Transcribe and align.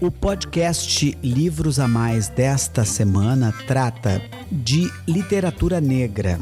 O 0.00 0.12
podcast 0.12 1.18
Livros 1.24 1.80
a 1.80 1.88
Mais 1.88 2.28
desta 2.28 2.84
semana 2.84 3.52
trata 3.66 4.22
de 4.50 4.88
literatura 5.08 5.80
negra. 5.80 6.38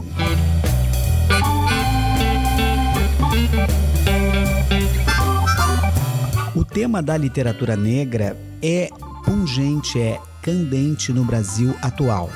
O 6.55 6.62
tema 6.66 7.03
da 7.03 7.16
literatura 7.16 7.77
negra 7.77 8.37
é 8.61 8.91
pungente, 9.25 9.98
é 9.98 10.20
candente 10.43 11.11
no 11.11 11.25
Brasil 11.25 11.75
atual. 11.80 12.29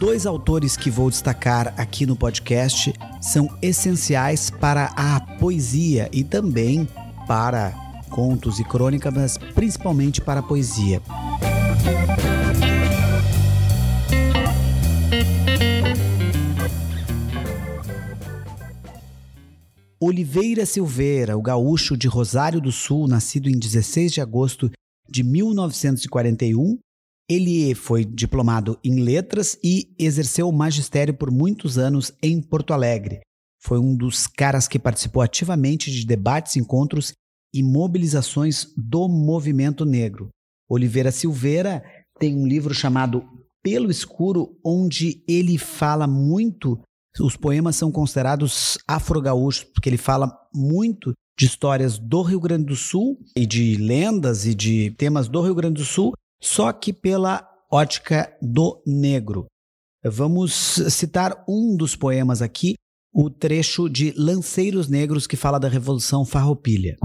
Dois 0.00 0.24
autores 0.24 0.74
que 0.74 0.90
vou 0.90 1.10
destacar 1.10 1.74
aqui 1.76 2.06
no 2.06 2.16
podcast 2.16 2.94
são 3.20 3.54
essenciais 3.60 4.48
para 4.48 4.86
a 4.96 5.20
poesia 5.38 6.08
e 6.10 6.24
também 6.24 6.88
para 7.28 7.85
contos 8.08 8.58
e 8.58 8.64
crônicas, 8.64 9.12
mas 9.12 9.38
principalmente 9.54 10.20
para 10.20 10.40
a 10.40 10.42
poesia. 10.42 11.02
Oliveira 19.98 20.64
Silveira, 20.66 21.36
o 21.36 21.42
gaúcho 21.42 21.96
de 21.96 22.06
Rosário 22.06 22.60
do 22.60 22.70
Sul, 22.70 23.08
nascido 23.08 23.48
em 23.48 23.58
16 23.58 24.12
de 24.12 24.20
agosto 24.20 24.70
de 25.08 25.22
1941, 25.22 26.78
ele 27.28 27.74
foi 27.74 28.04
diplomado 28.04 28.78
em 28.84 29.00
letras 29.00 29.58
e 29.64 29.92
exerceu 29.98 30.48
o 30.48 30.52
magistério 30.52 31.12
por 31.12 31.30
muitos 31.30 31.76
anos 31.76 32.12
em 32.22 32.40
Porto 32.40 32.72
Alegre. 32.72 33.20
Foi 33.60 33.78
um 33.78 33.96
dos 33.96 34.28
caras 34.28 34.68
que 34.68 34.78
participou 34.78 35.22
ativamente 35.22 35.90
de 35.90 36.06
debates, 36.06 36.56
encontros 36.56 37.12
e 37.52 37.62
mobilizações 37.62 38.72
do 38.76 39.08
movimento 39.08 39.84
negro. 39.84 40.28
Oliveira 40.68 41.10
Silveira 41.10 41.82
tem 42.18 42.36
um 42.36 42.46
livro 42.46 42.74
chamado 42.74 43.24
Pelo 43.62 43.90
Escuro, 43.90 44.58
onde 44.64 45.22
ele 45.28 45.58
fala 45.58 46.06
muito. 46.06 46.80
Os 47.20 47.36
poemas 47.36 47.76
são 47.76 47.90
considerados 47.90 48.78
afro-gaúchos, 48.86 49.64
porque 49.64 49.88
ele 49.88 49.96
fala 49.96 50.30
muito 50.54 51.12
de 51.38 51.46
histórias 51.46 51.98
do 51.98 52.22
Rio 52.22 52.40
Grande 52.40 52.66
do 52.66 52.76
Sul 52.76 53.18
e 53.36 53.46
de 53.46 53.76
lendas 53.76 54.46
e 54.46 54.54
de 54.54 54.90
temas 54.92 55.28
do 55.28 55.40
Rio 55.42 55.54
Grande 55.54 55.74
do 55.80 55.84
Sul 55.84 56.12
só 56.42 56.72
que 56.72 56.92
pela 56.92 57.48
ótica 57.70 58.34
do 58.40 58.82
negro. 58.86 59.46
Vamos 60.04 60.52
citar 60.90 61.44
um 61.48 61.76
dos 61.76 61.96
poemas 61.96 62.40
aqui, 62.40 62.74
o 63.12 63.28
trecho 63.28 63.88
de 63.88 64.12
Lanceiros 64.16 64.88
Negros 64.88 65.26
que 65.26 65.36
fala 65.36 65.58
da 65.58 65.68
Revolução 65.68 66.24
Farroupilha. 66.24 66.96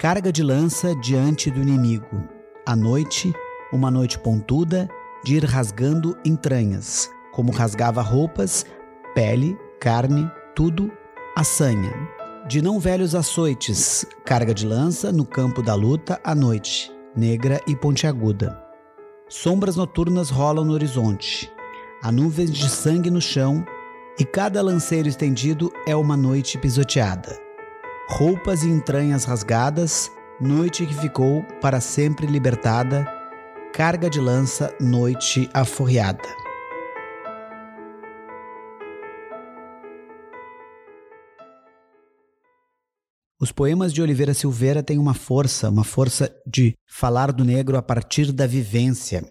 Carga 0.00 0.32
de 0.32 0.42
lança 0.42 0.96
diante 0.96 1.50
do 1.50 1.60
inimigo. 1.60 2.26
À 2.64 2.74
noite, 2.74 3.34
uma 3.70 3.90
noite 3.90 4.18
pontuda, 4.18 4.88
de 5.22 5.34
ir 5.34 5.44
rasgando 5.44 6.16
entranhas, 6.24 7.10
como 7.32 7.52
rasgava 7.52 8.00
roupas, 8.00 8.64
pele, 9.14 9.58
carne, 9.78 10.26
tudo, 10.56 10.90
a 11.36 11.44
sanha 11.44 11.92
de 12.48 12.62
não 12.62 12.80
velhos 12.80 13.14
açoites, 13.14 14.06
carga 14.24 14.54
de 14.54 14.66
lança 14.66 15.12
no 15.12 15.26
campo 15.26 15.62
da 15.62 15.74
luta 15.74 16.18
à 16.24 16.34
noite, 16.34 16.90
negra 17.14 17.60
e 17.66 17.76
pontiaguda. 17.76 18.58
Sombras 19.28 19.76
noturnas 19.76 20.30
rolam 20.30 20.64
no 20.64 20.72
horizonte, 20.72 21.52
há 22.02 22.10
nuvens 22.10 22.50
de 22.50 22.70
sangue 22.70 23.10
no 23.10 23.20
chão 23.20 23.62
e 24.18 24.24
cada 24.24 24.62
lanceiro 24.62 25.08
estendido 25.08 25.70
é 25.86 25.94
uma 25.94 26.16
noite 26.16 26.56
pisoteada. 26.56 27.49
Roupas 28.12 28.64
e 28.64 28.68
entranhas 28.68 29.24
rasgadas, 29.24 30.10
noite 30.40 30.84
que 30.84 30.92
ficou 30.92 31.44
para 31.60 31.80
sempre 31.80 32.26
libertada, 32.26 33.06
carga 33.72 34.10
de 34.10 34.20
lança, 34.20 34.74
noite 34.80 35.48
aforreada. 35.54 36.28
Os 43.40 43.52
poemas 43.52 43.92
de 43.92 44.02
Oliveira 44.02 44.34
Silveira 44.34 44.82
têm 44.82 44.98
uma 44.98 45.14
força, 45.14 45.70
uma 45.70 45.84
força 45.84 46.34
de 46.44 46.74
falar 46.86 47.32
do 47.32 47.44
negro 47.44 47.78
a 47.78 47.82
partir 47.82 48.32
da 48.32 48.46
vivência. 48.46 49.24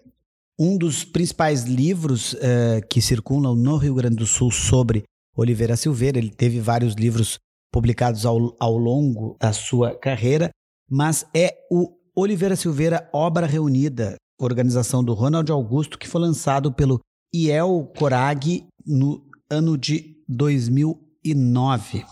Um 0.58 0.76
dos 0.78 1.04
principais 1.04 1.64
livros 1.64 2.32
uh, 2.32 2.80
que 2.88 3.02
circulam 3.02 3.54
no 3.54 3.76
Rio 3.76 3.94
Grande 3.94 4.16
do 4.16 4.26
Sul 4.26 4.50
sobre 4.50 5.04
Oliveira 5.36 5.76
Silveira, 5.76 6.18
ele 6.18 6.30
teve 6.30 6.58
vários 6.60 6.94
livros 6.94 7.38
publicados 7.72 8.26
ao, 8.26 8.54
ao 8.58 8.76
longo 8.76 9.36
da 9.40 9.52
sua 9.52 9.94
carreira, 9.96 10.50
mas 10.88 11.24
é 11.34 11.56
o 11.70 11.96
Oliveira 12.14 12.56
Silveira 12.56 13.08
Obra 13.12 13.46
Reunida, 13.46 14.16
organização 14.40 15.04
do 15.04 15.14
Ronald 15.14 15.50
Augusto, 15.50 15.98
que 15.98 16.08
foi 16.08 16.20
lançado 16.20 16.72
pelo 16.72 17.00
IEL 17.34 17.92
Corag 17.96 18.66
no 18.84 19.24
ano 19.48 19.78
de 19.78 20.16
2009. 20.28 22.04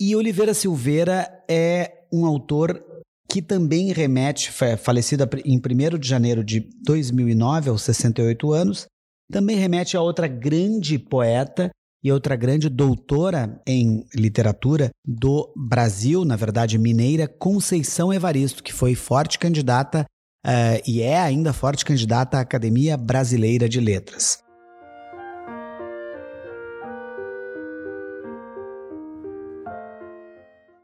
E 0.00 0.16
Oliveira 0.16 0.54
Silveira 0.54 1.44
é 1.48 2.06
um 2.12 2.26
autor 2.26 2.84
que 3.30 3.42
também 3.42 3.92
remete, 3.92 4.50
falecido 4.78 5.28
em 5.44 5.58
1 5.58 5.98
de 5.98 6.08
janeiro 6.08 6.42
de 6.42 6.60
2009, 6.82 7.70
aos 7.70 7.82
68 7.82 8.52
anos, 8.52 8.86
também 9.30 9.56
remete 9.56 9.96
a 9.96 10.00
outra 10.00 10.26
grande 10.26 10.98
poeta 10.98 11.70
e 12.02 12.12
outra 12.12 12.36
grande 12.36 12.68
doutora 12.68 13.60
em 13.66 14.04
literatura 14.14 14.90
do 15.04 15.52
Brasil, 15.56 16.24
na 16.24 16.36
verdade 16.36 16.78
mineira, 16.78 17.26
Conceição 17.26 18.12
Evaristo, 18.12 18.62
que 18.62 18.72
foi 18.72 18.94
forte 18.94 19.38
candidata 19.38 20.04
uh, 20.46 20.82
e 20.86 21.02
é 21.02 21.18
ainda 21.18 21.52
forte 21.52 21.84
candidata 21.84 22.38
à 22.38 22.40
Academia 22.40 22.96
Brasileira 22.96 23.68
de 23.68 23.80
Letras. 23.80 24.38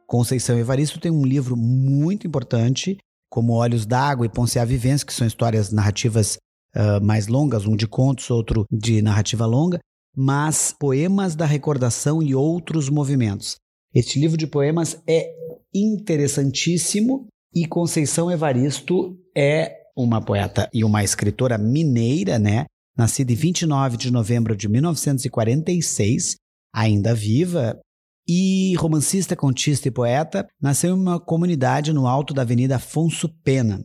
Conceição 0.07 0.59
Evaristo 0.59 1.01
tem 1.01 1.11
um 1.11 1.25
livro 1.25 1.57
muito 1.57 2.27
importante, 2.27 2.99
como 3.29 3.55
Olhos 3.55 3.85
d'Água 3.85 4.27
e 4.27 4.29
Ponce 4.29 4.59
a 4.59 4.65
Vivência, 4.65 5.07
que 5.07 5.13
são 5.13 5.27
histórias 5.27 5.73
narrativas 5.73 6.39
uh, 6.77 7.05
mais 7.05 7.27
longas, 7.27 7.67
um 7.67 7.75
de 7.75 7.89
contos, 7.89 8.31
outro 8.31 8.65
de 8.71 9.03
narrativa 9.03 9.45
longa, 9.45 9.81
mas 10.17 10.75
Poemas 10.79 11.35
da 11.35 11.47
Recordação 11.47 12.23
e 12.23 12.35
Outros 12.35 12.89
Movimentos. 12.89 13.57
Este 13.95 14.19
livro 14.19 14.37
de 14.37 14.47
poemas 14.47 15.01
é 15.09 15.33
interessantíssimo 15.73 17.27
e 17.55 17.67
Conceição 17.67 18.31
Evaristo 18.31 19.17
é 19.37 19.77
uma 19.97 20.21
poeta 20.21 20.69
e 20.73 20.85
uma 20.85 21.05
escritora 21.05 21.57
mineira, 21.57 22.39
né? 22.39 22.67
Nascida 22.97 23.33
em 23.33 23.37
29 23.37 23.97
de 23.97 24.11
novembro 24.11 24.57
de 24.57 24.69
1946, 24.69 26.37
ainda 26.73 27.15
viva, 27.15 27.81
e 28.27 28.75
romancista, 28.77 29.37
contista 29.37 29.89
e 29.89 29.91
poeta, 29.91 30.47
nasceu 30.61 30.97
em 30.97 30.99
uma 30.99 31.21
comunidade 31.21 31.93
no 31.93 32.07
alto 32.07 32.33
da 32.33 32.43
Avenida 32.43 32.77
Afonso 32.77 33.29
Pena. 33.43 33.85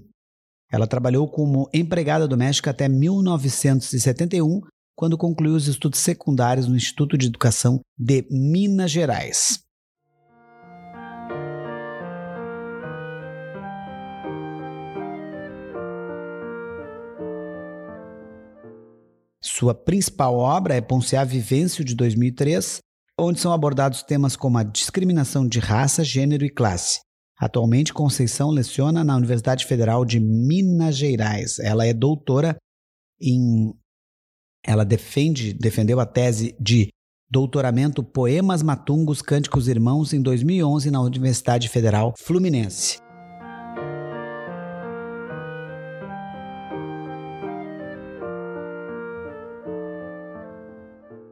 Ela 0.71 0.87
trabalhou 0.87 1.27
como 1.27 1.69
empregada 1.73 2.27
doméstica 2.27 2.71
até 2.71 2.87
1971, 2.87 4.61
quando 4.99 5.17
concluiu 5.17 5.55
os 5.55 5.65
estudos 5.65 6.01
secundários 6.01 6.67
no 6.67 6.75
Instituto 6.75 7.17
de 7.17 7.27
Educação 7.27 7.79
de 7.97 8.27
Minas 8.29 8.91
Gerais. 8.91 9.63
Sua 19.41 19.73
principal 19.73 20.35
obra 20.35 20.75
é 20.75 20.81
Ponciá 20.81 21.23
Vivêncio, 21.23 21.85
de 21.85 21.95
2003, 21.95 22.79
onde 23.17 23.39
são 23.39 23.53
abordados 23.53 24.03
temas 24.03 24.35
como 24.35 24.57
a 24.57 24.63
discriminação 24.63 25.47
de 25.47 25.59
raça, 25.59 26.03
gênero 26.03 26.43
e 26.43 26.49
classe. 26.49 26.99
Atualmente, 27.39 27.93
Conceição 27.93 28.49
leciona 28.49 29.01
na 29.01 29.15
Universidade 29.15 29.65
Federal 29.65 30.03
de 30.03 30.19
Minas 30.19 30.97
Gerais. 30.97 31.57
Ela 31.59 31.87
é 31.87 31.93
doutora 31.93 32.57
em. 33.21 33.73
Ela 34.65 34.83
defende, 34.83 35.53
defendeu 35.53 35.99
a 35.99 36.05
tese 36.05 36.55
de 36.59 36.89
doutoramento 37.29 38.03
Poemas 38.03 38.63
Matungos 38.63 39.21
Cânticos 39.21 39.67
Irmãos 39.67 40.13
em 40.13 40.21
2011 40.21 40.91
na 40.91 41.01
Universidade 41.01 41.69
Federal 41.69 42.13
Fluminense. 42.17 42.97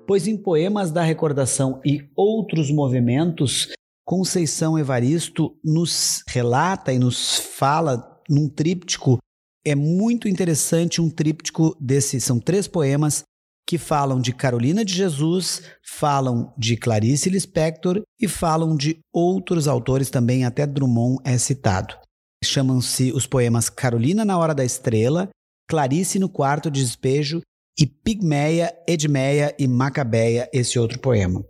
pois 0.08 0.26
em 0.26 0.38
poemas 0.38 0.90
da 0.90 1.04
recordação 1.04 1.82
e 1.86 2.10
outros 2.16 2.72
movimentos, 2.72 3.68
Conceição 4.06 4.80
Evaristo 4.80 5.54
nos 5.62 6.24
relata 6.30 6.94
e 6.94 6.98
nos 6.98 7.38
fala 7.38 8.18
num 8.30 8.48
tríptico. 8.48 9.18
É 9.68 9.76
muito 9.76 10.30
interessante 10.30 11.02
um 11.02 11.10
tríptico 11.10 11.76
desse, 11.78 12.22
são 12.22 12.40
três 12.40 12.70
poemas 12.70 13.26
que 13.68 13.78
falam 13.78 14.22
de 14.22 14.32
Carolina 14.32 14.86
de 14.86 14.94
Jesus, 14.94 15.62
falam 15.84 16.54
de 16.58 16.78
Clarice 16.78 17.30
Lispector 17.30 18.02
e 18.18 18.30
falam 18.30 18.78
de 18.78 18.98
outros 19.14 19.68
autores 19.68 20.10
também, 20.10 20.46
até 20.46 20.66
Drummond 20.66 21.22
é 21.26 21.38
citado. 21.38 21.98
Chamam-se 22.42 23.12
os 23.12 23.28
poemas 23.28 23.70
Carolina 23.70 24.24
na 24.24 24.38
Hora 24.38 24.56
da 24.56 24.64
Estrela, 24.64 25.28
Clarice 25.70 26.18
no 26.18 26.30
Quarto 26.30 26.72
de 26.72 26.82
Despejo 26.82 27.42
e 27.78 27.86
Pigmeia, 27.86 28.74
Edmeia 28.88 29.54
e 29.60 29.68
Macabeia, 29.68 30.50
esse 30.54 30.80
outro 30.80 30.98
poema. 30.98 31.44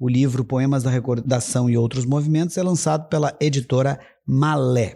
O 0.00 0.08
livro 0.08 0.42
Poemas 0.42 0.84
da 0.84 0.90
Recordação 0.90 1.68
e 1.68 1.76
Outros 1.76 2.06
Movimentos 2.06 2.56
é 2.56 2.62
lançado 2.62 3.10
pela 3.10 3.36
editora 3.38 4.00
Malé. 4.26 4.94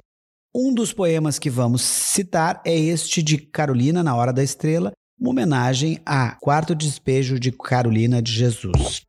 Um 0.55 0.75
dos 0.75 0.93
poemas 0.93 1.39
que 1.39 1.49
vamos 1.49 1.81
citar 1.81 2.61
é 2.63 2.79
este 2.79 3.23
de 3.23 3.39
Carolina 3.39 4.03
na 4.03 4.15
Hora 4.15 4.35
da 4.35 4.43
Estrela, 4.43 4.93
uma 5.19 5.31
homenagem 5.31 5.99
a 6.05 6.37
Quarto 6.43 6.75
Despejo 6.75 7.41
de 7.41 7.51
Carolina 7.51 8.21
de 8.21 8.31
Jesus. 8.31 9.01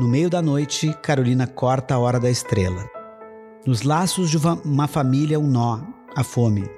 No 0.00 0.08
meio 0.08 0.28
da 0.28 0.42
noite, 0.42 0.92
Carolina 1.00 1.46
corta 1.46 1.94
a 1.94 1.98
hora 2.00 2.18
da 2.18 2.28
estrela. 2.28 2.90
Nos 3.64 3.82
laços 3.82 4.28
de 4.28 4.36
uma 4.64 4.88
família, 4.88 5.38
um 5.38 5.46
nó, 5.46 5.80
a 6.16 6.24
fome. 6.24 6.68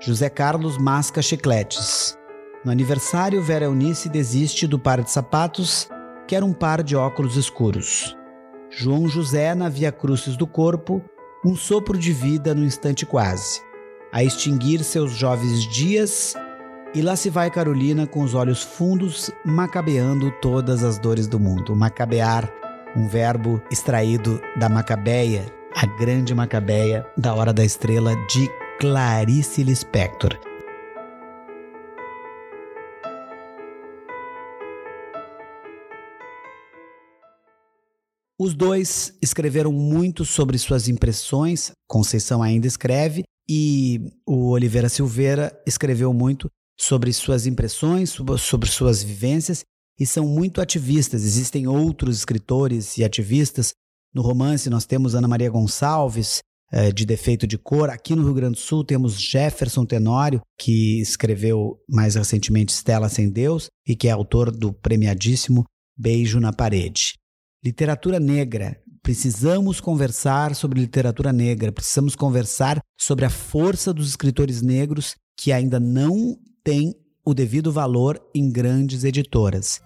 José 0.00 0.30
Carlos 0.30 0.78
masca 0.78 1.20
chicletes. 1.20 2.16
No 2.64 2.72
aniversário, 2.72 3.42
Vera 3.42 3.66
Eunice 3.66 4.08
desiste 4.08 4.66
do 4.66 4.78
par 4.78 5.02
de 5.02 5.10
sapatos, 5.10 5.86
quer 6.26 6.42
um 6.42 6.54
par 6.54 6.82
de 6.82 6.96
óculos 6.96 7.36
escuros. 7.36 8.17
João 8.70 9.08
José, 9.08 9.54
na 9.54 9.68
Via 9.68 9.90
Crucis 9.90 10.36
do 10.36 10.46
corpo, 10.46 11.02
um 11.44 11.56
sopro 11.56 11.96
de 11.96 12.12
vida 12.12 12.54
no 12.54 12.64
instante 12.64 13.06
quase 13.06 13.68
a 14.12 14.24
extinguir 14.24 14.82
seus 14.82 15.12
jovens 15.12 15.64
dias, 15.68 16.34
e 16.94 17.02
lá 17.02 17.14
se 17.16 17.28
vai 17.28 17.50
Carolina 17.50 18.06
com 18.06 18.22
os 18.22 18.34
olhos 18.34 18.62
fundos, 18.62 19.30
macabeando 19.44 20.30
todas 20.40 20.82
as 20.82 20.98
dores 20.98 21.26
do 21.26 21.38
mundo. 21.38 21.76
Macabear, 21.76 22.50
um 22.96 23.06
verbo 23.06 23.62
extraído 23.70 24.40
da 24.56 24.68
Macabeia, 24.68 25.44
a 25.76 25.84
grande 25.98 26.34
Macabeia 26.34 27.06
da 27.16 27.34
Hora 27.34 27.52
da 27.52 27.64
Estrela 27.64 28.16
de 28.26 28.50
Clarice 28.80 29.62
Lispector. 29.62 30.47
Os 38.40 38.54
dois 38.54 39.12
escreveram 39.20 39.72
muito 39.72 40.24
sobre 40.24 40.56
suas 40.58 40.88
impressões, 40.88 41.72
Conceição 41.88 42.40
ainda 42.40 42.68
escreve, 42.68 43.24
e 43.48 44.12
o 44.24 44.50
Oliveira 44.50 44.88
Silveira 44.88 45.60
escreveu 45.66 46.12
muito 46.12 46.48
sobre 46.78 47.12
suas 47.12 47.46
impressões, 47.46 48.10
sobre 48.38 48.68
suas 48.68 49.02
vivências 49.02 49.64
e 49.98 50.06
são 50.06 50.26
muito 50.26 50.60
ativistas. 50.60 51.24
Existem 51.24 51.66
outros 51.66 52.18
escritores 52.18 52.96
e 52.96 53.04
ativistas. 53.04 53.72
No 54.14 54.22
romance, 54.22 54.70
nós 54.70 54.86
temos 54.86 55.16
Ana 55.16 55.26
Maria 55.26 55.50
Gonçalves, 55.50 56.38
eh, 56.70 56.92
de 56.92 57.04
Defeito 57.04 57.46
de 57.46 57.58
Cor. 57.58 57.90
Aqui 57.90 58.14
no 58.14 58.22
Rio 58.22 58.34
Grande 58.34 58.54
do 58.54 58.60
Sul, 58.60 58.84
temos 58.84 59.20
Jefferson 59.20 59.84
Tenório, 59.84 60.40
que 60.56 61.00
escreveu 61.00 61.80
mais 61.88 62.14
recentemente 62.14 62.72
Estela 62.72 63.08
Sem 63.08 63.28
Deus 63.28 63.66
e 63.84 63.96
que 63.96 64.06
é 64.06 64.12
autor 64.12 64.52
do 64.52 64.72
premiadíssimo 64.72 65.64
Beijo 65.96 66.38
na 66.38 66.52
Parede. 66.52 67.17
Literatura 67.62 68.20
negra, 68.20 68.80
Precisamos 69.08 69.80
conversar 69.80 70.54
sobre 70.54 70.78
literatura 70.78 71.32
negra, 71.32 71.72
precisamos 71.72 72.14
conversar 72.14 72.78
sobre 72.94 73.24
a 73.24 73.30
força 73.30 73.90
dos 73.90 74.06
escritores 74.06 74.60
negros 74.60 75.16
que 75.34 75.50
ainda 75.50 75.80
não 75.80 76.36
têm 76.62 76.94
o 77.24 77.32
devido 77.32 77.72
valor 77.72 78.20
em 78.34 78.52
grandes 78.52 79.04
editoras. 79.04 79.80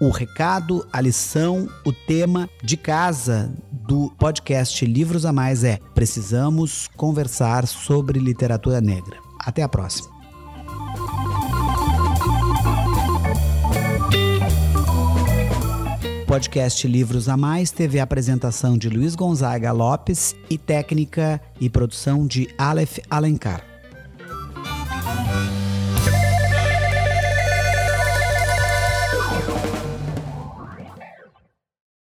O 0.00 0.10
recado, 0.10 0.84
a 0.92 1.00
lição, 1.00 1.68
o 1.86 1.92
tema 1.92 2.50
de 2.64 2.76
casa 2.76 3.54
do 3.70 4.10
podcast 4.18 4.84
Livros 4.86 5.24
a 5.24 5.32
Mais 5.32 5.62
é: 5.62 5.78
precisamos 5.94 6.88
conversar 6.96 7.64
sobre 7.68 8.18
literatura 8.18 8.80
negra. 8.80 9.18
Até 9.38 9.62
a 9.62 9.68
próxima. 9.68 10.19
Podcast 16.30 16.86
Livros 16.86 17.28
a 17.28 17.36
Mais 17.36 17.72
teve 17.72 17.98
a 17.98 18.04
apresentação 18.04 18.78
de 18.78 18.88
Luiz 18.88 19.16
Gonzaga 19.16 19.72
Lopes 19.72 20.36
e 20.48 20.56
técnica 20.56 21.40
e 21.60 21.68
produção 21.68 22.24
de 22.24 22.48
Aleph 22.56 22.98
Alencar. 23.10 23.69